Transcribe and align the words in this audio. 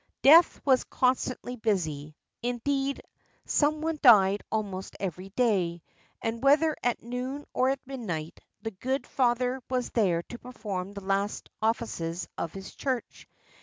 Death 0.23 0.59
was 0.65 0.83
con 0.83 1.13
stantly 1.13 1.61
busy— 1.61 2.15
indeed, 2.41 3.03
some 3.45 3.81
one 3.81 3.99
died 4.01 4.41
almost 4.51 4.95
every 4.99 5.29
day; 5.29 5.83
and 6.23 6.41
whether 6.43 6.75
at 6.81 7.03
noon 7.03 7.45
or 7.53 7.69
at 7.69 7.85
midnight, 7.85 8.39
the 8.63 8.71
good 8.71 9.05
Father 9.05 9.61
was 9.69 9.91
there 9.91 10.23
to 10.23 10.39
perform 10.39 10.93
the 10.95 11.05
last 11.05 11.49
offices 11.61 12.27
of 12.35 12.51
his 12.51 12.73
Church. 12.73 13.27